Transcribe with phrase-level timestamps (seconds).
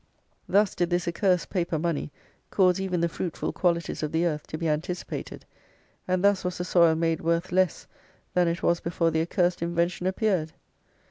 [0.49, 2.11] Thus did this accursed paper money
[2.49, 5.45] cause even the fruitful qualities of the earth to be anticipated,
[6.07, 7.85] and thus was the soil made worth less
[8.33, 10.53] than it was before the accursed invention appeared!